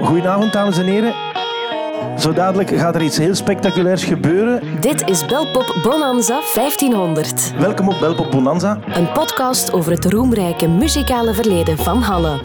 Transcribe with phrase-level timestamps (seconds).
[0.00, 1.14] Goedenavond, dames en heren.
[2.18, 4.62] Zo dadelijk gaat er iets heel spectaculairs gebeuren.
[4.80, 7.52] Dit is Belpop Bonanza 1500.
[7.58, 8.78] Welkom op Belpop Bonanza.
[8.94, 12.40] Een podcast over het roemrijke muzikale verleden van Halle.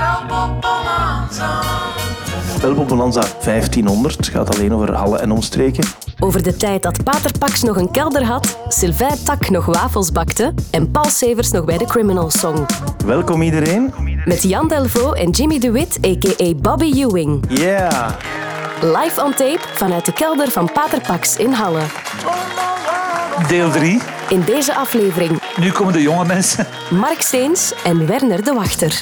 [2.62, 5.84] Belpop Bonanza 1500 gaat alleen over Halle en omstreken.
[6.20, 10.54] Over de tijd dat Pater Pax nog een kelder had, Sylvain Tak nog wafels bakte
[10.72, 12.66] en Paul Severs nog bij de Criminal Song.
[13.06, 13.94] Welkom iedereen.
[14.28, 16.53] Met Jan Delvaux en Jimmy DeWitt, a.k.a.
[16.55, 17.44] Bobby Ewing.
[17.48, 18.09] Yeah.
[18.81, 21.80] Live on tape vanuit de kelder van Pater Pax in Halle.
[23.48, 23.99] Deel 3.
[24.30, 26.68] In deze aflevering Nu komen de jonge mensen.
[26.90, 29.02] Mark Steens en Werner de Wachter.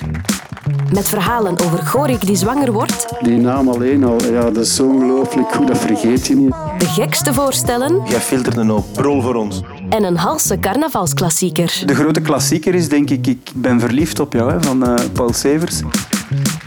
[0.91, 4.87] Met verhalen over Gorik die zwanger wordt, Die naam alleen al, ja, dat is zo
[4.87, 6.55] ongelooflijk goed, dat vergeet je niet.
[6.77, 9.61] de gekste voorstellen Jij filtert een hoop brol voor ons.
[9.89, 11.81] En een halse carnavalsklassieker.
[11.85, 15.33] De grote klassieker is denk ik Ik ben verliefd op jou hè, van eh, Paul
[15.33, 15.81] Severs.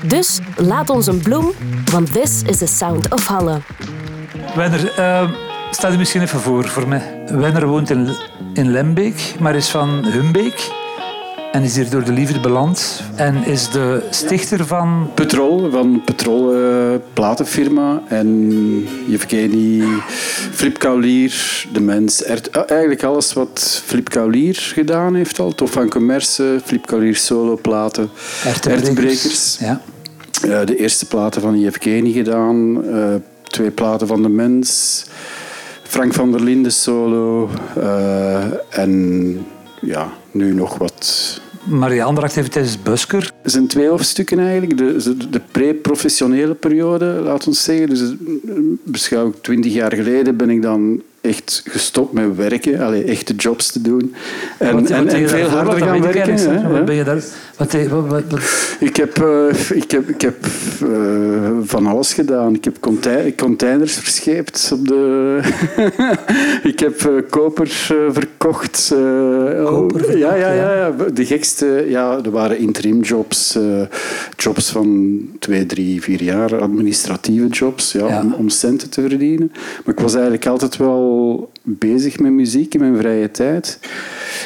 [0.07, 1.53] Dus laat ons een bloem,
[1.93, 3.61] want this is the sound of Halle.
[4.55, 5.31] Wenner, eh
[5.71, 7.25] staat u misschien even voor voor mij.
[7.27, 8.09] Wenner woont in,
[8.55, 10.78] in Lembeek, maar is van Humbeek.
[11.53, 13.03] En is hier door de liefde beland.
[13.15, 15.11] En is de stichter van...
[15.15, 16.61] Petrol, van Petrol eh,
[17.13, 18.03] platenfirma.
[18.09, 18.51] En
[19.07, 19.83] Yevgeny,
[20.53, 22.25] Flip Kaulier, de mens.
[22.25, 25.55] Er, eh, eigenlijk alles wat Flip Kaulier gedaan heeft al.
[25.55, 28.11] Tof van Commerce, Flip Kaulier solo platen.
[28.45, 29.59] Ertebrekers.
[29.61, 29.81] Ja.
[30.43, 32.83] Eh, de eerste platen van Yevgeny gedaan.
[33.43, 35.05] twee platen van de mens.
[35.83, 37.51] Frank van der Linden solo.
[38.71, 39.47] en
[39.89, 43.33] ja, nu nog wat Marie Andracht heeft tijdens Busker.
[43.43, 44.79] Er zijn twee hoofdstukken eigenlijk.
[44.79, 47.89] De, de, de pre-professionele periode, laat ons zeggen.
[47.89, 48.07] Dus eh,
[48.85, 52.81] beschouw ik twintig jaar geleden ben ik dan echt gestopt met werken.
[52.81, 54.15] Allee, echte jobs te doen.
[54.59, 56.35] En, en, en veel harder gaan werken.
[56.35, 56.85] hè, hè.
[56.85, 57.23] ben je daar...
[57.59, 60.37] Wat, deed- wat, wat, wat- Ik heb, eh, ik heb, ik heb
[60.83, 62.55] eh, van alles gedaan.
[62.55, 62.77] Ik heb
[63.37, 65.41] containers verscheept op de...
[66.73, 68.91] ik heb eh, koper eh, verkocht.
[68.95, 70.75] eh, Koper verkocht, ja, ja, ja.
[70.77, 70.93] ja.
[71.15, 71.85] De gekste...
[71.89, 73.55] Ja, er waren interim jobs.
[73.57, 73.63] eh,
[74.37, 76.61] jobs van twee, drie, vier jaar.
[76.61, 77.93] Administratieve jobs.
[77.93, 78.21] Ja, Ja.
[78.23, 79.53] Om, om centen te verdienen.
[79.85, 83.79] Maar ik was eigenlijk altijd wel bezig met muziek in mijn vrije tijd.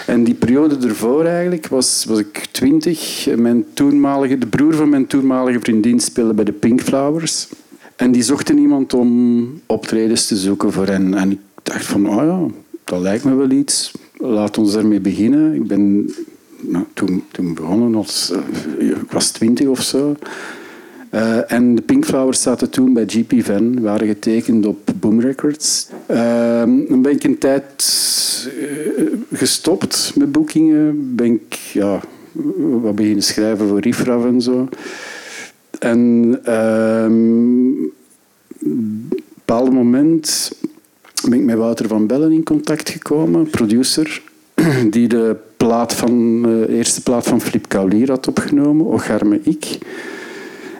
[0.06, 3.28] En die periode ervoor eigenlijk was, was ik twintig.
[3.36, 7.48] Mijn toenmalige, de broer van mijn toenmalige vriendin speelde bij de Pink Flowers.
[7.96, 11.14] En die zochten iemand om optredens te zoeken voor hen.
[11.14, 13.92] En ik dacht van, oh ja, dat lijkt me wel iets.
[14.16, 15.54] Laat ons daarmee beginnen.
[15.54, 16.10] Ik ben
[16.60, 18.32] nou, toen, toen begonnen als...
[18.78, 20.16] eh, ik was twintig of zo.
[21.10, 25.88] Eh, en de Pink Flowers zaten toen bij GP Van, waren getekend op Boom Records.
[26.06, 27.84] Dan ben ik een tijd
[28.60, 31.14] eh, gestopt met boekingen.
[31.14, 32.00] Ben ik ja,
[32.82, 34.68] wat beginnen schrijven voor Rifraf en zo.
[35.78, 40.52] En ehm, op een bepaald moment
[41.28, 44.22] ben ik met Wouter van Bellen in contact gekomen, producer,
[44.90, 49.78] die de plaat van, eh, eerste plaat van Flip Kaulier had opgenomen, Ocharme Ik.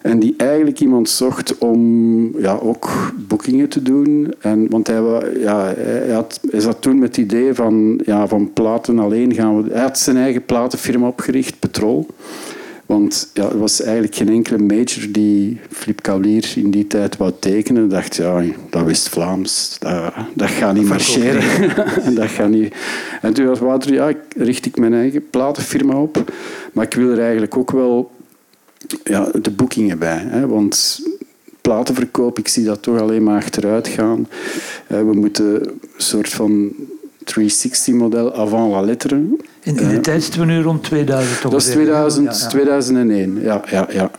[0.03, 4.35] En die eigenlijk iemand zocht om ja, ook boekingen te doen.
[4.41, 5.01] En, want hij,
[5.39, 9.63] ja, hij, had, hij zat toen met het idee van, ja, van platen alleen gaan
[9.63, 9.73] we...
[9.73, 12.07] Hij had zijn eigen platenfirma opgericht, Petrol.
[12.87, 17.33] Want ja, er was eigenlijk geen enkele major die Flip Kaulier in die tijd wou
[17.39, 17.89] tekenen.
[17.89, 19.77] dacht, ja, dat wist Vlaams.
[19.79, 21.43] Dat, dat gaat niet marcheren.
[22.15, 22.75] dat gaat niet.
[23.23, 26.33] En toen was Wouter, ja, richt ik mijn eigen platenfirma op.
[26.73, 28.11] Maar ik wil er eigenlijk ook wel
[29.05, 30.23] ja, de boekingen bij.
[30.27, 30.47] Hè?
[30.47, 31.01] Want
[31.61, 34.29] platenverkoop, ik zie dat toch alleen maar achteruit gaan.
[34.87, 36.71] Eh, we moeten een soort van
[37.25, 39.17] 360-model avant la lettre.
[39.63, 41.51] in, in die tijd zitten we nu rond 2000 toch?
[41.53, 41.85] Dat is ongeveer.
[41.85, 42.49] 2000, Ja, ja.
[42.49, 44.11] 2001, ja, ja, ja.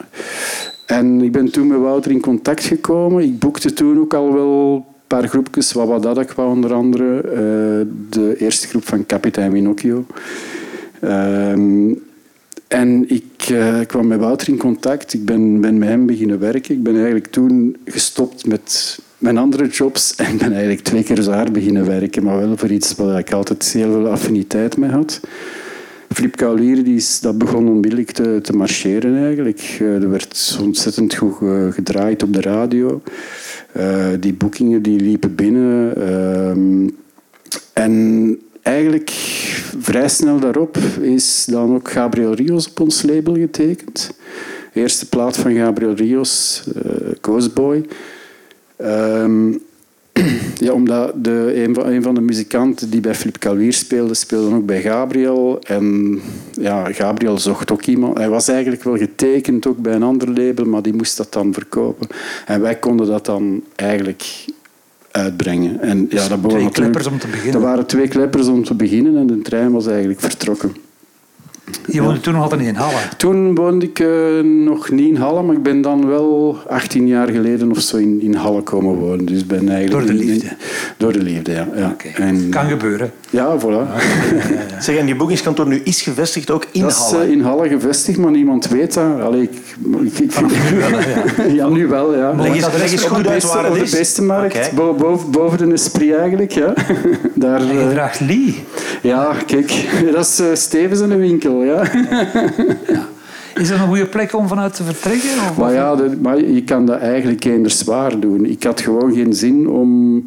[0.85, 3.23] En ik ben toen met Wouter in contact gekomen.
[3.23, 5.71] Ik boekte toen ook al wel een paar groepjes.
[5.71, 7.17] Wawadadakwa onder andere.
[7.21, 10.05] eh, de eerste groep van Kapitein Minocchio.
[10.99, 11.91] Ehm,
[12.73, 15.13] en ik eh, kwam met Wouter in contact.
[15.13, 16.75] Ik ben, ben met hem beginnen werken.
[16.75, 21.43] Ik ben eigenlijk toen gestopt met mijn andere jobs en ben eigenlijk twee keer zo
[21.51, 22.23] beginnen werken.
[22.23, 25.19] Maar wel voor iets waar ik altijd heel veel affiniteit mee had.
[26.09, 29.77] Flip Kaulier die is, dat begon onmiddellijk te, te marcheren eigenlijk.
[29.79, 33.01] Eh, er werd ontzettend goed eh, gedraaid op de radio.
[34.19, 35.95] Die boekingen die liepen binnen.
[35.95, 36.89] Ehm,
[37.73, 39.11] en eigenlijk
[39.79, 44.11] vrij snel daarop is dan ook Gabriel Rios op ons label getekend.
[44.73, 47.85] Eerste plaat van Gabriel Rios, eh Ghostboy.
[48.75, 49.51] Ehm,
[50.65, 54.55] ja, omdat de, een, van, een van de muzikanten die bij Flip Calwier speelde, speelde
[54.55, 55.59] ook bij Gabriel.
[55.59, 56.19] En
[56.51, 58.17] ja, Gabriel zocht ook iemand.
[58.17, 61.53] Hij was eigenlijk wel getekend ook bij een ander label, maar die moest dat dan
[61.53, 62.07] verkopen.
[62.45, 64.45] En wij konden dat dan eigenlijk
[65.13, 65.81] uitbrengen.
[65.81, 67.53] En, ja, dat twee kleppers om te beginnen.
[67.53, 70.71] Er waren twee kleppers om te beginnen en de trein was eigenlijk vertrokken.
[71.87, 72.97] Je woonde toen nog altijd niet in Halle.
[73.17, 74.07] Toen woonde ik eh,
[74.43, 78.21] nog niet in Halle, maar ik ben dan wel 18 jaar geleden of zo in,
[78.21, 79.25] in Halle komen wonen.
[79.25, 80.47] Dus ben eigenlijk Door de in- liefde.
[80.97, 81.67] door de liefde, ja.
[81.75, 81.95] ja.
[82.15, 83.11] En, Kan gebeuren.
[83.29, 84.01] ja, voilà.
[84.79, 87.23] Zeg, en die boekingskantoor nu is gevestigd ook in dat is Halle.
[87.23, 89.21] eh, in Halle gevestigd, maar niemand weet dat.
[89.21, 89.51] Allee, ik,
[90.01, 90.31] ik, ik,
[91.59, 91.67] ja.
[91.69, 92.33] nu wel, ja.
[92.35, 93.91] Leg eens, leg eens de goed uit beste- waar op het de is.
[93.97, 96.51] beste markt, bo- boven, boven de Esprit eigenlijk.
[96.51, 96.73] Ja.
[97.35, 98.55] Daar, En je eh, draagt Lee.
[99.01, 99.73] ja, kijk,
[100.15, 101.52] dat is Stevens in de winkel.
[101.61, 101.81] Ja.
[103.55, 105.29] Is dat een goede plek om vanuit te vertrekken?
[105.49, 108.45] Of Maar ja, maar je kan dat eigenlijk eender zwaar doen.
[108.45, 110.23] Ik had gewoon geen zin om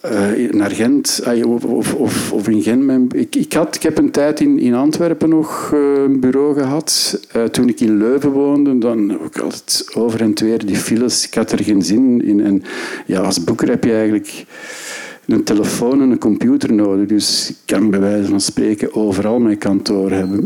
[0.00, 2.82] eh, naar Gent of, of, of, in Gent.
[2.82, 6.54] mijn- Ik, ik, had, ik heb een tijd in, in Antwerpen nog eh, een bureau
[6.54, 7.20] gehad.
[7.32, 11.26] Eh, toen ik in Leuven woonde, dan ook altijd over en weer die files.
[11.26, 12.44] Ik had er geen zin in.
[12.44, 12.62] En
[13.06, 14.44] ja, als boeker heb je eigenlijk
[15.26, 17.06] een telefoon en een computer nodig.
[17.06, 20.44] Dus ik kan bij wijze van spreken overal mijn kantoor hebben.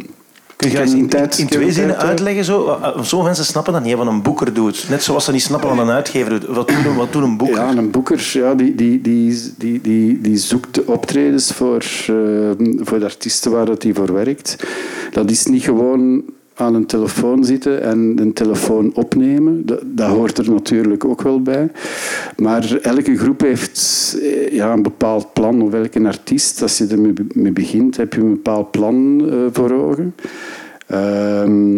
[0.57, 2.45] Kun je in, tijd- in twee zinnen eh, uitleggen?
[2.45, 2.67] Zo?
[2.67, 4.87] Uh, Sommige mensen snappen dat niet, wat een boeker doet.
[4.89, 6.47] Net zoals ze niet snappen wat een uitgever doet.
[6.47, 7.57] Wat doet een, wat doet een boeker?
[7.57, 12.15] Ja, een boeker ja, die, die, die, die, die, die zoekt de optredens voor, eh,
[12.79, 14.57] voor de artiesten waar dat hij voor werkt.
[15.11, 16.23] Dat is niet gewoon
[16.59, 19.67] aan een telefoon zitten en een telefoon opnemen.
[19.85, 21.71] Dat, hoort er natuurlijk ook wel bij.
[22.37, 26.63] Maar elke groep heeft eh, ja, een bepaald plan, of elke artiest.
[26.63, 30.15] Als je ermee mee begint, heb je een bepaald plan eh, voor ogen.
[30.87, 31.77] Ehm,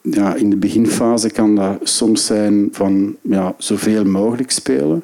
[0.00, 5.02] ja, in de beginfase kan dat soms zijn van ja, zoveel mogelijk spelen.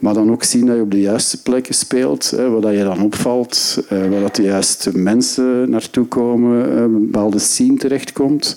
[0.00, 2.82] Maar dan ook zien dat je op de juiste plekken speelt, hè, waar dat je
[2.82, 8.56] dan opvalt, eh, waar dat de juiste mensen naartoe komen, eh, een bepaalde scene terechtkomt.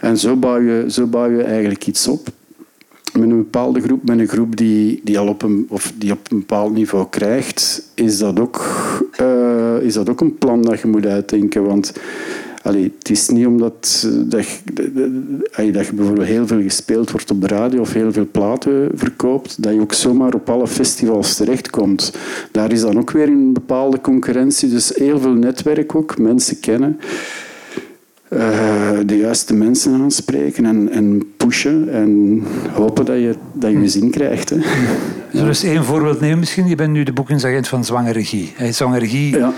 [0.00, 2.28] En zo bouw je, zo bouw je eigenlijk iets op.
[3.12, 6.30] Met een bepaalde groep, met een groep die, die al op een, of die op
[6.30, 8.64] een bepaald niveau krijgt, is dat ook,
[9.16, 11.64] eh, is dat ook een plan dat je moet uitdenken.
[11.64, 11.92] Want
[12.62, 17.30] allee, het is niet omdat eh, dat, je- dat je bijvoorbeeld heel veel gespeeld wordt
[17.30, 21.36] op de radio of heel veel platen verkoopt, dat je ook zomaar op alle festivals
[21.36, 22.12] terechtkomt.
[22.52, 24.68] Daar is dan ook weer een bepaalde concurrentie.
[24.68, 26.98] Dus heel veel netwerk ook, mensen kennen
[28.28, 32.42] eh, de juiste mensen aanspreken en, en pushen en
[32.72, 34.50] hopen dat je, dat je zin krijgt.
[34.50, 34.56] Hè.
[35.30, 36.68] Zullen we eens één voorbeeld nemen misschien?
[36.68, 38.52] Je bent nu de boekingsagent van Zwangere Regie.
[38.56, 39.52] Hè, Zwangere Regie Ja.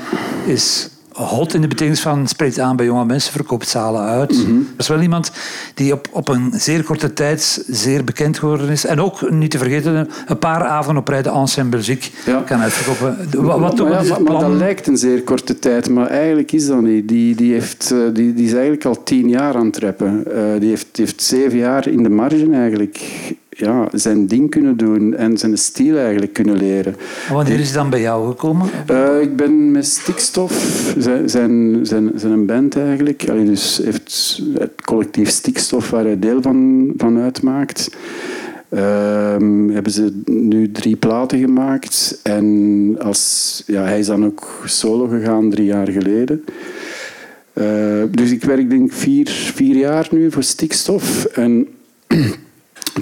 [0.46, 4.32] is hot in de betekenis van spreekt aan bij jonge mensen, verkoopt zalen uit.
[4.32, 4.54] Mhm.
[4.54, 5.30] Dat is wel iemand
[5.74, 8.86] die op, op een zeer korte tijd zeer bekend geworden is.
[8.86, 12.40] En ook, niet te vergeten, een paar avonden op rij de ensemble muziek Ja.
[12.40, 13.16] kan uitverkopen.
[13.42, 16.82] Wat, wat maar, ja, maar, dat lijkt een zeer korte tijd, maar eigenlijk is dat
[16.82, 17.08] niet.
[17.08, 20.24] Die, die, heeft, eh, die, die is eigenlijk al tien jaar aan het rappen.
[20.34, 23.00] Eh, die, heeft, die heeft zeven jaar in de marge eigenlijk
[23.54, 26.94] ja, zijn ding kunnen doen en zijn stijl eigenlijk kunnen leren.
[27.28, 28.68] En Wanneer is hij dan bij jou gekomen?
[28.86, 30.52] Eh, ik ben met Stikstof,
[30.98, 33.24] zijn, zijn, zijn, zijn een band eigenlijk.
[33.28, 37.90] Allee, dus heeft het collectief Stikstof waar hij deel van, van uitmaakt.
[38.68, 42.20] Ehm, hebben ze nu drie platen gemaakt.
[42.22, 46.44] En als, ja, hij is dan ook solo gegaan drie jaar geleden.
[47.52, 51.24] Eh, dus ik werk denk ik vier, vier jaar nu voor Stikstof.
[51.24, 51.68] En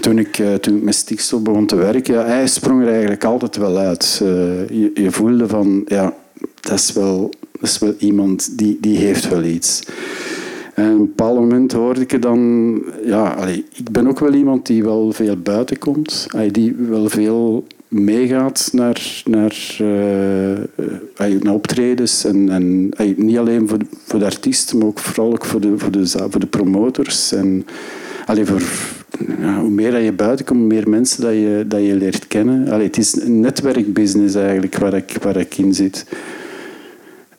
[0.00, 3.24] toen ik, eh, toen ik met stikstof begon te werken, ja, hij sprong er eigenlijk
[3.24, 4.20] altijd wel uit.
[4.22, 6.14] Eh, je, voelde van, ja,
[6.60, 9.82] dat is wel, dat is wel iemand die, die heeft wel iets.
[10.74, 12.82] En op een bepaald moment hoorde ik dan...
[13.04, 16.26] Ja, ik ben ook wel iemand die wel veel buiten komt.
[16.30, 19.76] Allee, die wel veel meegaat naar, naar,
[21.16, 22.24] allee, naar optredens.
[22.24, 25.78] En, en, niet alleen voor de, voor de artiesten, maar ook vooral ook voor de,
[25.78, 27.32] voor de, voor de promotors.
[27.32, 27.66] En,
[28.26, 28.62] voor,
[29.58, 32.68] hoe meer je buiten komt, hoe meer mensen dat je, dat je leert kennen.
[32.68, 36.06] Allee, het is een netwerkbusiness eigenlijk waar ik, waar ik in zit.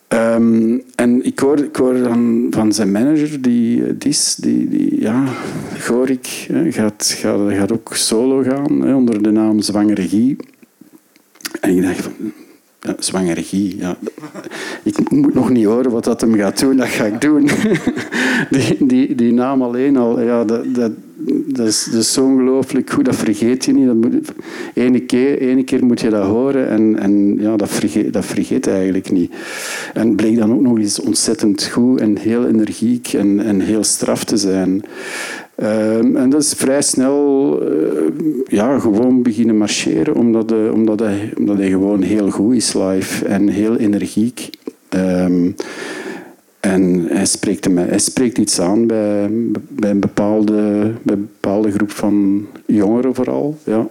[0.08, 5.00] Ehm, en ik hoor, ik hoor dan van zijn manager, die, eh, Dis, die, die,
[5.00, 5.24] ja,
[5.78, 10.36] Gorik, hè, gaat, gaat, gaat ook solo gaan hè, onder de naam Zwangere Regie.
[11.60, 12.12] En ik dacht van,
[12.84, 13.34] ja,
[13.78, 13.96] ja.
[14.82, 17.48] Ik moet nog niet horen wat dat hem gaat doen, dat ga ik doen.
[18.50, 20.92] Die, die, die naam alleen al, ja, dat, dat,
[21.46, 23.86] dat is, zo ongelooflijk goed, dat vergeet je niet.
[23.86, 24.32] Dat moet,
[24.74, 28.66] ene, keer, ene keer moet je dat horen en, en ja, dat, vergeet, dat vergeet
[28.66, 29.32] eigenlijk niet.
[29.94, 34.24] En bleek dan ook nog eens ontzettend goed en heel energiek en, en heel straf
[34.24, 34.84] te zijn.
[35.56, 37.68] Ehm, en dat is vrij snel eh,
[38.46, 43.24] ja, gewoon beginnen marcheren, omdat, hij- omdat, hij, omdat hij gewoon heel goed is live
[43.26, 44.50] en heel energiek.
[44.88, 45.50] Ehm,
[46.60, 49.28] en hij spreekt, hem, hij spreekt iets aan bij,
[49.68, 53.56] bij, een bepaalde, bij bepaalde groep van jongeren vooral.
[53.64, 53.86] Ja.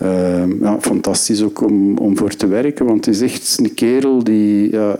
[0.00, 4.24] Ehm, ja, fantastisch ook om, om voor te werken, want het is echt een kerel
[4.24, 4.72] die...
[4.72, 4.96] Ja,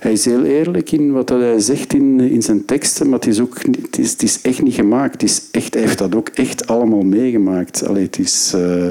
[0.00, 3.40] hij is heel eerlijk in wat hij zegt in, in zijn teksten, maar het is,
[3.40, 5.12] ook, het, is, het is echt niet gemaakt.
[5.12, 7.86] Het is echt, hij heeft dat ook echt allemaal meegemaakt.
[7.86, 8.86] Allee, het, is, eh,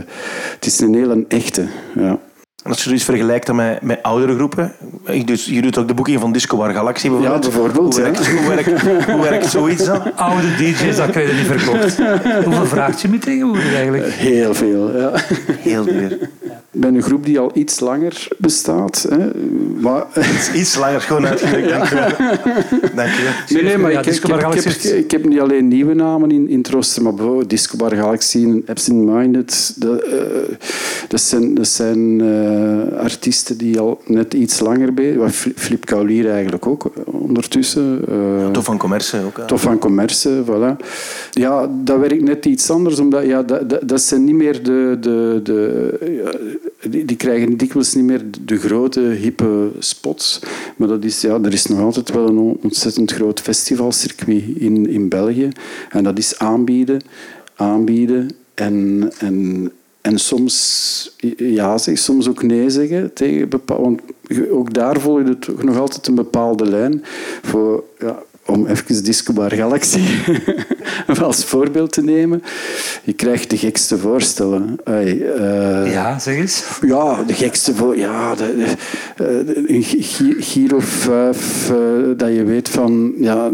[0.53, 1.67] het is een hele echte.
[1.95, 2.19] Ja.
[2.63, 4.71] En als je dus vergelijkt dan met, met oudere groepen,
[5.05, 7.43] ik dus, je doet ook de boeking van Disco Bar Galaxy bijvoorbeeld.
[7.43, 8.31] Ja, bijvoorbeeld, Hoe werkt, ja.
[8.31, 10.15] hoe werkt, hoe werkt zoiets dan?
[10.15, 11.97] Oude DJ's, dat krijg je niet verkocht.
[12.45, 14.05] Hoeveel vraagt je me tegenwoordig eigenlijk?
[14.05, 15.11] Heel veel, ja.
[15.59, 16.17] Heel duur.
[16.71, 19.05] Bij een groep die al iets langer bestaat.
[19.09, 19.17] Hè.
[19.79, 20.03] Maar,
[20.55, 22.09] Iets langer gewoon uitgelegd, dank je wel.
[22.95, 23.31] Dank je wel.
[23.49, 25.67] Nee, nee, maar Ja, ik, heb, Bar ik, Galaxy heb, is- ik heb niet alleen
[25.67, 26.65] nieuwe namen in, in
[27.01, 29.73] maar bijvoorbeeld Disco Bar Galaxy en Absent Minded.
[29.75, 30.17] Dat, eh,
[31.07, 32.46] dat zijn, dat zijn eh,
[32.97, 35.53] artiesten die al net iets langer bezig zijn.
[35.55, 38.01] Flip Kaulier eigenlijk ook eh, ondertussen.
[38.07, 39.47] eh, Tof van commerce ook.
[39.47, 40.85] Tof van commerce, voilà.
[41.31, 44.97] Ja, dat werkt net iets anders, omdat ja, dat, dat, dat zijn niet meer de...
[44.99, 45.55] de, de
[46.89, 50.39] die, die krijgen dikwijls niet meer de grote, hippe spots.
[50.75, 54.89] Maar dat is, ja, er is nog altijd wel een on- ontzettend groot festivalcircuit in,
[54.89, 55.49] in België.
[55.89, 57.01] En dat is aanbieden,
[57.55, 59.09] aanbieden en...
[59.19, 59.71] en
[60.07, 63.13] en soms ja zeggen, soms ook nee zeggen.
[63.13, 64.01] Tegen bepaal, want
[64.51, 67.03] ook daar volg je nog altijd een bepaalde lijn.
[67.41, 69.99] Voor, ja, om even Disco Bar Galaxy
[71.21, 72.41] als voorbeeld te nemen.
[73.03, 74.77] Je krijgt de gekste voorstellen.
[74.83, 76.63] Eh, Ja, zeg eens.
[76.81, 77.97] ja, de gekste voor.
[77.97, 79.23] Ja, de, de,
[79.65, 81.77] eh, een gi- Giro 5, eh,
[82.17, 83.13] dat je weet van.
[83.19, 83.51] Ja,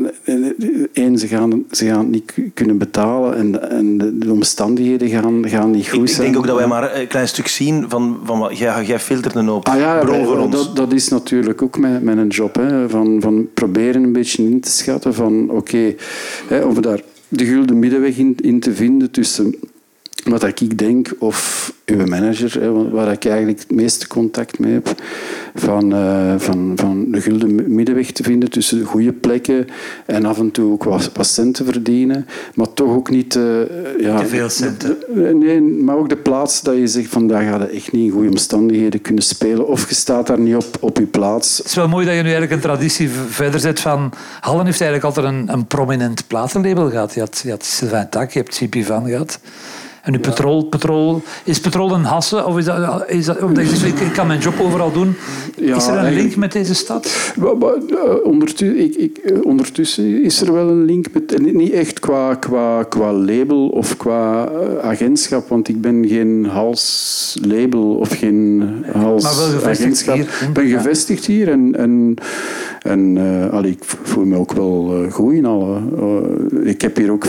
[0.93, 5.09] één, ze gaan, ze gaan het niet ku- kunnen betalen en, en de, de omstandigheden
[5.09, 6.21] gaan, gaan niet goed Ik, ik zijn.
[6.23, 9.35] denk ook dat wij maar een klein stuk zien van, van wat jij, jij filtert
[9.35, 10.55] een hoop Ah ja, bron voor ons.
[10.55, 12.55] Dat, dat is natuurlijk ook mijn, mijn job.
[12.55, 14.69] Hè, van, van proberen een beetje in te
[15.13, 15.95] van oké,
[16.63, 19.55] of daar de gulden middenweg in, in te vinden tussen
[20.23, 24.95] wat ik denk of uw manager, waar ik eigenlijk het meeste contact mee heb,
[25.55, 29.67] van, eh, van, van de gulden middenweg te vinden tussen de goede plekken
[30.05, 33.36] en af en toe ook wat, wat centen verdienen, maar toch ook niet...
[33.36, 33.43] eh,
[34.00, 34.98] ja, Te veel centen.
[35.39, 38.12] Nee, maar ook de plaats dat je zegt van daar gaat je echt niet in
[38.12, 39.67] goede omstandigheden kunnen spelen.
[39.67, 41.57] Of je staat daar niet op, op je plaats.
[41.57, 44.12] Het is wel mooi dat je nu eigenlijk een traditie verder zet van...
[44.39, 47.13] Hallen heeft eigenlijk altijd een, een prominent platenlabel gehad.
[47.13, 49.39] Je had, je had Sylvain Tak, je hebt CP Van gehad.
[50.03, 51.22] En nu Petrol, Petrol...
[51.43, 52.45] Is Petrol een hasse?
[52.45, 53.03] Of is dat...
[53.10, 55.15] Is dat omdat je zegt, ik kan mijn job overal doen.
[55.55, 57.31] Ja, is er een link met deze stad?
[57.39, 61.72] Maar- maar, eh, ondertu- ik, ik, eh, ondertussen is er wel een link met, niet
[61.72, 68.10] echt qua, qua, qua label of qua eh, agentschap, want ik ben geen halslabel of
[68.17, 70.15] geen hals Maar wel gevestigd agentschap.
[70.15, 70.48] hier, hè?
[70.48, 70.77] Ik ben Ja.
[70.77, 72.13] gevestigd hier en, en,
[72.81, 73.17] en
[73.51, 75.79] allee, ik voel me ook wel goed in alle.
[76.63, 77.25] ik heb hier ook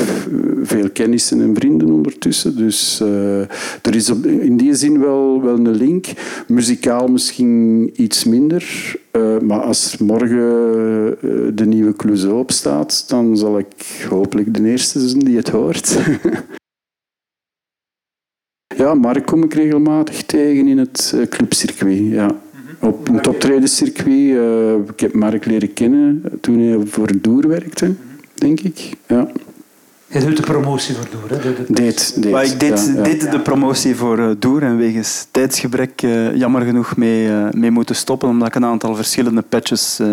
[0.63, 3.41] veel kennissen en vrienden ondertussen, dus eh,
[3.83, 6.07] er is in die zin wel, wel een link.
[6.49, 10.39] Muzikaal misschien iets minder, eh, maar als morgen
[11.17, 15.99] eh, de nieuwe Clouseau opstaat, dan zal ik hopelijk de eerste zijn die het hoort.
[18.77, 21.99] ja, Mark kom ik regelmatig tegen in het clubcircuit.
[21.99, 22.31] Ja.
[22.81, 24.37] Op een optredenscircuit.
[24.37, 27.95] eh ik heb Mark leren kennen toen hij voor Doer werkte,
[28.35, 28.91] denk ik.
[29.09, 29.31] Ja.
[30.21, 31.39] Je doet de promotie voor door.
[31.39, 31.43] Hè?
[31.55, 32.33] De- de- Deed, deed.
[32.33, 33.03] Maar ik deed, ja, ja.
[33.03, 37.71] deed de promotie voor eh, Doer en wegens tijdsgebrek eh, jammer genoeg mee, eh, mee
[37.71, 40.07] moeten stoppen, omdat ik een aantal verschillende patches eh,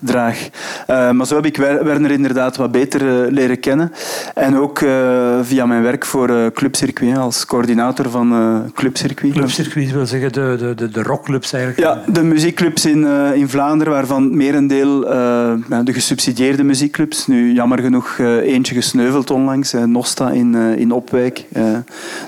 [0.00, 0.48] draag.
[0.86, 3.92] Eh, maar zo heb ik Wer- Werner inderdaad wat beter leren kennen.
[4.34, 9.32] En ook eh, via mijn werk voor eh Clubcircuit, als coördinator van eh Clubcircuit.
[9.32, 11.82] Clubcircuit wil zeggen de, de, de, de rockclubs eigenlijk.
[12.06, 17.26] Ja, de muziekclubs in, eh, in Vlaanderen, waarvan het merendeel eh, ja, de gesubsidieerde muziekclubs.
[17.26, 21.44] Nu, jammer genoeg, eentje gesneuveld onlangs, eh, Nosta in, eh, in Opwijk.
[21.52, 21.62] eh,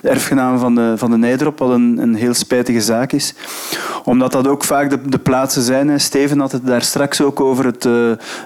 [0.02, 3.34] de erfgenaam van de, van de Nijderop, wat een, een heel spijtige zaak is.
[4.04, 5.88] Omdat dat ook vaak de, de plaatsen zijn.
[5.88, 5.98] Hè.
[5.98, 7.88] Steven had het daar straks ook over het,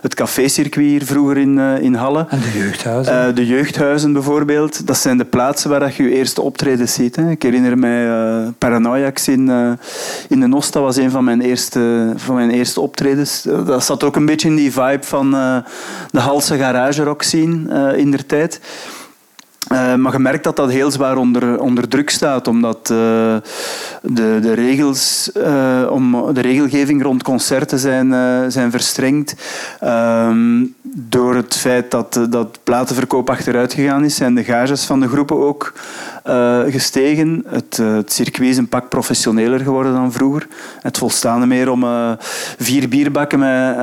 [0.00, 2.26] het cafécircuit hier vroeger in, in Halle.
[2.28, 3.34] En de jeugdhuizen.
[3.34, 7.16] De jeugdhuizen bijvoorbeeld, dat zijn de plaatsen waar je je eerste optredens ziet.
[7.16, 7.30] Hè.
[7.30, 8.08] Ik herinner mij
[8.58, 9.48] Paranoiacs in,
[10.28, 13.42] in de Nosta was een van mijn eerste, van mijn eerste optredens.
[13.42, 15.30] Dat zat ook een beetje in die vibe van
[16.10, 18.34] de Halse garage rock scene in der tijd.
[18.35, 18.61] tijd.
[19.73, 22.97] Uh, maar je merkt dat dat heel zwaar onder, onder druk staat, omdat uh,
[24.02, 28.12] de, de, regels, uh, om, de regelgeving rond concerten zijn,
[28.52, 29.35] zijn verstrengd.
[29.80, 35.09] Ehm, door het feit dat, dat platenverkoop achteruit gegaan is, zijn de gages van de
[35.09, 35.73] groepen ook
[36.68, 37.44] gestegen.
[37.47, 40.47] Het, het circuit is een pak professioneler geworden dan vroeger.
[40.80, 41.87] Het volstaat meer om
[42.59, 43.76] vier bierbakken met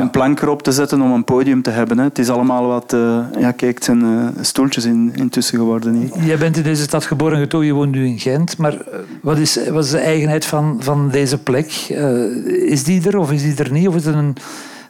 [0.00, 1.98] een plank erop te zetten om een podium te hebben.
[1.98, 2.04] Hè.
[2.04, 2.96] Het is allemaal wat...
[3.38, 6.24] ja, kijk, het zijn stoeltjes in intussen geworden hier.
[6.24, 8.56] Jij bent in deze stad geboren en je woont nu in Gent.
[8.56, 11.86] Maar eh, wat is, wat is de eigenheid van, van deze plek?
[11.90, 13.88] Uh, is die er of is die er niet?
[13.88, 14.36] Of is het een,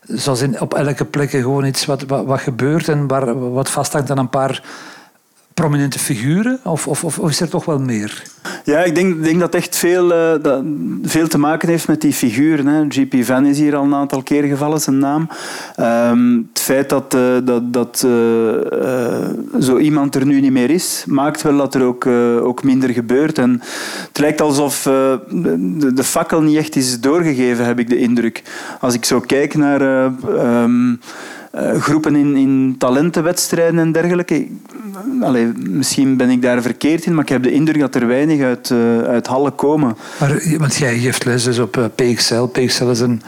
[0.07, 4.11] zoals in, op elke plek gewoon iets wat, wat, wat gebeurt en waar, wat vasthangt
[4.11, 4.63] aan een paar
[5.55, 6.61] prominente figuren?
[6.65, 8.23] Of, of, of, is er toch wel meer?
[8.65, 10.63] Ja, ik denk, denk dat echt veel, uh, dat
[11.03, 12.67] veel te maken heeft met die figuren.
[12.67, 12.85] Hè.
[12.89, 15.29] GP Van is hier al een aantal keer gevallen, zijn naam.
[15.81, 21.05] Um, het feit dat, uh, dat, dat uh, zo iemand er nu niet meer is,
[21.07, 22.07] maakt wel dat er ook,
[22.43, 23.39] ook minder gebeurt.
[23.39, 23.63] En
[24.09, 28.43] het lijkt alsof de, de, fakkel niet echt is doorgegeven, heb ik de indruk.
[28.81, 29.81] Als ik zo kijk naar...
[30.63, 31.01] Um,
[31.55, 34.47] uh, groepen in, in talentenwedstrijden en dergelijke.
[35.57, 38.71] Misschien ben ik daar verkeerd in, maar ik heb de indruk dat er weinig uit,
[38.71, 39.97] uh, uit Halle komen.
[40.21, 42.43] Maar, want jij geeft les dus op PXL.
[42.43, 43.23] PXL is een,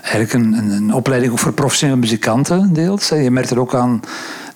[0.00, 3.08] eigenlijk een, een opleiding voor professionele muzikanten deels.
[3.08, 4.00] Je merkt er ook aan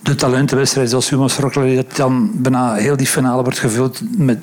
[0.03, 4.43] de talentenwedstrijd zoals Humo's Rockler, dat dan bijna heel die finale wordt gevuld met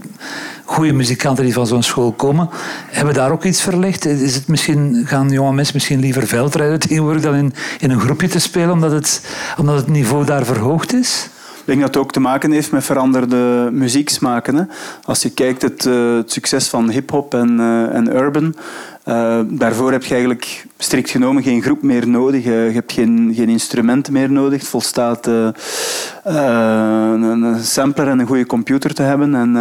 [0.66, 2.50] goede muzikanten die van zo'n school komen.
[2.92, 4.06] Hebben daar ook iets verlegd?
[4.06, 8.28] Is het misschien, gaan jonge mensen misschien liever veldrijden tegenwoordig dan in, in een groepje
[8.28, 9.22] te spelen, omdat het,
[9.58, 11.30] omdat het niveau daar verhoogd is?
[11.70, 14.56] Denk dat het ook te maken heeft met veranderde muzieksmaken.
[14.56, 14.64] Hè.
[15.04, 18.56] Als je kijkt het, uh, het succes van hip-hop en, uh, en urban,
[19.06, 22.44] uh, daarvoor heb je eigenlijk strikt genomen geen groep meer nodig.
[22.44, 24.60] je hebt geen, geen instrumenten meer nodig.
[24.60, 25.28] Het volstaat
[26.24, 29.36] een, sampler en een goede computer te hebben.
[29.36, 29.56] En,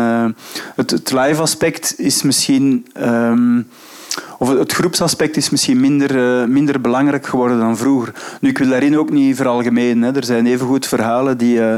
[0.75, 2.87] het, het live aspect is misschien.
[3.01, 3.67] Um,
[4.39, 8.13] of het groepsaspect is misschien minder, uh, minder belangrijk geworden dan vroeger.
[8.41, 10.03] Nu, ik wil daarin ook niet veralgemenen.
[10.03, 10.17] Hè.
[10.17, 11.75] Er zijn evengoed verhalen die, uh,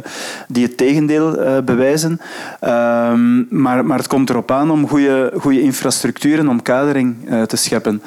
[0.49, 2.21] die het tegendeel uh, bewijzen.
[2.65, 8.03] Um, maar, maar het komt erop aan om goede, goede infrastructuur en omkadering te scheppen.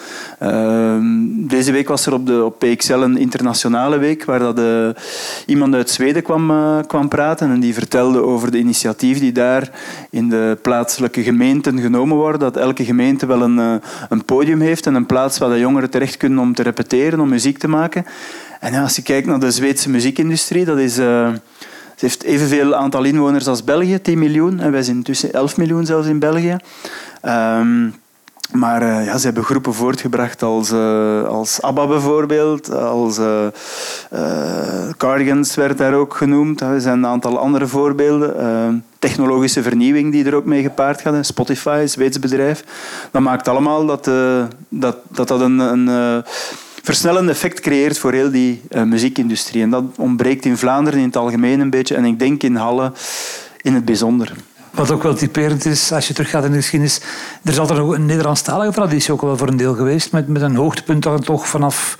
[1.63, 4.62] Ehm, deze week was er op, de, op PXL een internationale week waar dat,
[5.46, 6.48] iemand uit Zweden kwam,
[6.88, 9.70] kwam praten en die vertelde over de initiatieven die daar
[10.10, 12.39] in de plaatselijke gemeenten genomen worden.
[12.39, 16.17] Dat elke gemeente wel een, een podium heeft en een plaats waar de jongeren terecht
[16.17, 18.06] kunnen om te repeteren, om muziek te maken.
[18.60, 20.99] En als je kijkt naar de Zweedse muziekindustrie, dat is...
[21.97, 24.60] Heeft evenveel aantal inwoners als België, 10 miljoen.
[24.60, 26.58] En wij zijn intussen 11 miljoen zelfs in België.
[27.26, 27.93] Um,
[28.51, 33.47] maar uh, ja, ze hebben groepen voortgebracht als, uh, als ABBA bijvoorbeeld, als uh,
[34.97, 36.62] Cardigans werd daar ook genoemd.
[36.62, 38.86] Er zijn een aantal andere voorbeelden.
[38.99, 41.25] technologische vernieuwing die er ook mee gepaard gaat.
[41.25, 42.63] Spotify, een Zweeds bedrijf.
[43.12, 44.06] Dat maakt allemaal dat
[44.69, 46.23] dat, dat, dat een, een
[46.82, 49.62] versnellend effect creëert voor heel die muziekindustrie.
[49.62, 52.91] En dat ontbreekt in Vlaanderen in het algemeen een beetje en ik denk in Halle
[53.62, 54.34] in het bijzonder.
[54.73, 57.01] Wat ook wel typerend is, als je teruggaat in de geschiedenis,
[57.43, 60.55] er is altijd een Nederlandstalige traditie ook wel voor een deel geweest, met, met een
[60.55, 61.97] hoogtepunt dan toch vanaf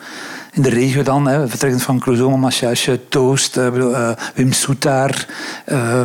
[0.54, 5.28] in de regio dan, hè, vertrekkend van Clouseau, Machiache, Toost, uh, Wim Soetaar.
[5.72, 6.02] Uh,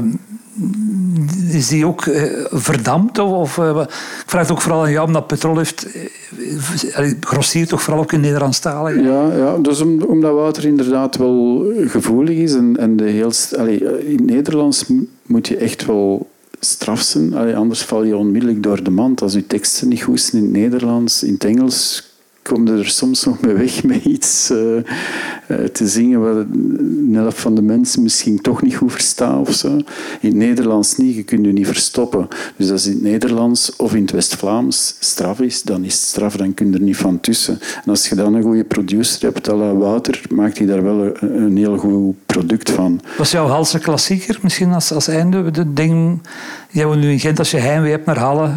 [1.50, 2.02] is die ook
[2.50, 3.18] verdampt?
[3.18, 3.90] Of, of ik
[4.26, 5.86] vraag het ook vooral aan jou, omdat Petrol heeft,
[7.20, 9.04] grossiert toch vooral ook in Nederlandstalig?
[9.04, 12.54] Ja, ja dus omdat water inderdaad wel gevoelig is.
[12.54, 13.32] En, en de heel,
[14.04, 14.84] in Nederlands
[15.26, 16.28] moet je echt wel
[16.60, 17.34] straf zijn.
[17.54, 19.22] anders val je onmiddellijk door de mand.
[19.22, 22.07] Als je teksten niet goed zijn in het Nederlands, in het Engels
[22.48, 24.58] kom er soms nog mee weg met iets uh,
[25.48, 29.52] uh, te zingen wat een helft van de mensen misschien toch niet goed verstaan of
[29.52, 29.68] zo.
[30.20, 32.28] In het Nederlands niet, je kunt je niet verstoppen.
[32.56, 36.36] Dus als in het Nederlands of in het West-Vlaams straf is, dan is het straf,
[36.36, 37.58] dan kun je er niet van tussen.
[37.84, 41.42] En als je dan een goede producer hebt, à Wouter, maakt hij daar wel een,
[41.42, 43.00] een, heel goed product van.
[43.16, 45.50] Was jouw Halse klassieker misschien als, als einde?
[45.50, 46.22] De ding,
[46.70, 48.50] jij woont nu in Gent, als je heimwee hebt naar Halle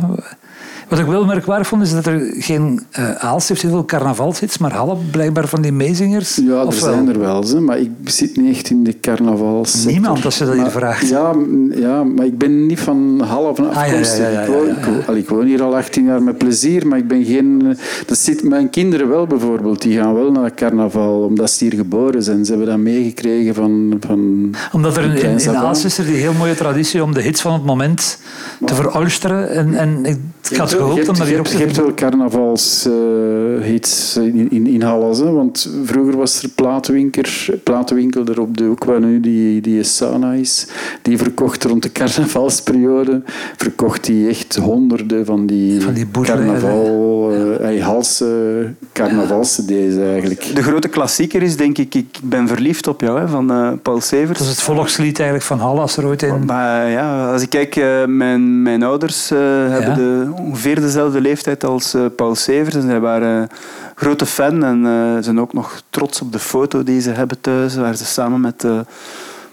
[0.92, 4.58] wat ik wel merkwaardig vond, is dat er geen uh, Aalst heeft heel veel carnavalshits,
[4.58, 6.36] maar Halle blijkbaar van die meezingers.
[6.36, 9.86] Ja, er zijn er wel, ze, maar ik zit niet echt in de carnavals.
[9.86, 11.10] Niemand, als je dat hier vraagt.
[11.10, 11.36] Ja,
[11.72, 13.22] ja, maar ik ben niet van.
[13.22, 17.26] Ah, ja, ja, ja, ik, woon hier al 18 jaar met plezier, maar ik ben
[17.26, 17.62] geen...
[17.66, 21.74] Eh, dat zit, mijn kinderen wel bijvoorbeeld, die gaan wel naar carnaval, omdat ze hier
[21.74, 22.46] geboren zijn.
[22.46, 24.52] Ze hebben dat meegekregen van, van...
[24.72, 27.54] Omdat er in, in Aalst is er die heel mooie traditie om de hits van
[27.54, 28.18] het moment
[28.66, 29.50] te verolsteren.
[29.50, 34.52] En, en het gaat om dat je hier op te je hebt wel carnavalshits in,
[34.52, 35.18] in, in Halles.
[35.18, 35.32] Hè?
[35.32, 37.24] Want vroeger was er platenwinkel,
[37.64, 40.68] platenwinkel er op de hoek waar nu die, die sauna is.
[41.02, 43.22] Die verkocht rond de carnavalsperiode
[43.58, 50.56] verkocht die echt honderden van die, Van die carnaval, eh, Halse carnavalscd's eigenlijk.
[50.56, 54.02] De grote klassieker is denk ik Ik ben verliefd op jou hè, van eh, Paul
[54.02, 54.38] Severs.
[54.38, 56.46] Dat is het volkslied eigenlijk van Halle als er ooit in...
[56.46, 59.40] Maar ja, als ik kijk, eh, mijn, mijn ouders eh,
[59.70, 62.76] hebben de, ongeveer dezelfde leeftijd als eh, Paul Severs.
[62.76, 63.50] En zij waren
[63.96, 67.76] grote fan en eh, zijn ook nog trots op de foto die ze hebben thuis,
[67.76, 68.80] waar ze samen met eh,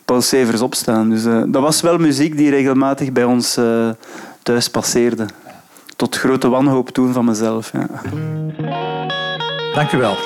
[0.09, 1.11] Paul Severs opstaan.
[1.11, 3.88] Dus eh, dat was wel muziek die regelmatig bij ons eh,
[4.42, 5.26] thuis passeerde.
[5.96, 7.72] Tot grote wanhoop toen van mezelf.
[7.72, 7.87] Ja.
[9.74, 10.16] Dank u wel.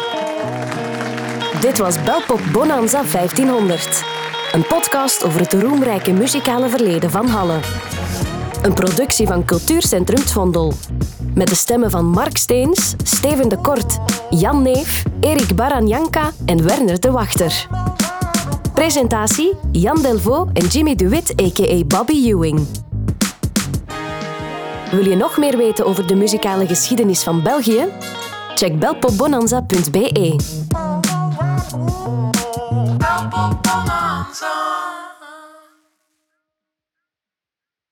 [1.60, 4.04] Dit was Belpop Bonanza 1500.
[4.52, 7.58] Een podcast over het roemrijke muzikale verleden van Halle.
[8.62, 10.72] Een productie van Cultuurcentrum Het Vondel.
[11.34, 13.98] Met de stemmen van Mark Steens, Steven de Kort,
[14.30, 17.66] Jan Neef, Erik Baranjanka en Werner de Wachter.
[18.74, 21.84] Presentatie Jan Delvaux en Jimmy de Wit a.k.a.
[21.86, 22.66] Bobby Ewing.
[24.90, 27.84] Wil je nog meer weten over de muzikale geschiedenis van België?
[28.54, 30.61] Check belpopbonanza.be.